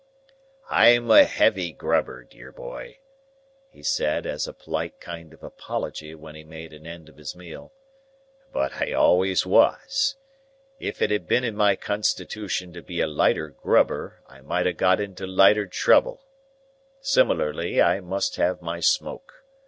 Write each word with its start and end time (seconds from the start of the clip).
"I'm 0.71 1.11
a 1.11 1.25
heavy 1.25 1.71
grubber, 1.71 2.23
dear 2.23 2.51
boy," 2.51 2.97
he 3.69 3.83
said, 3.83 4.25
as 4.25 4.47
a 4.47 4.53
polite 4.53 4.99
kind 4.99 5.31
of 5.31 5.43
apology 5.43 6.15
when 6.15 6.33
he 6.33 6.43
made 6.43 6.73
an 6.73 6.87
end 6.87 7.07
of 7.07 7.17
his 7.17 7.35
meal, 7.35 7.71
"but 8.51 8.81
I 8.81 8.93
always 8.93 9.45
was. 9.45 10.15
If 10.79 11.03
it 11.03 11.11
had 11.11 11.27
been 11.27 11.43
in 11.43 11.55
my 11.55 11.75
constitution 11.75 12.73
to 12.73 12.81
be 12.81 12.99
a 12.99 13.05
lighter 13.05 13.49
grubber, 13.49 14.23
I 14.25 14.41
might 14.41 14.65
ha' 14.65 14.75
got 14.75 14.99
into 14.99 15.27
lighter 15.27 15.67
trouble. 15.67 16.23
Similarly, 17.01 17.79
I 17.79 17.99
must 17.99 18.37
have 18.37 18.59
my 18.59 18.79
smoke. 18.79 19.43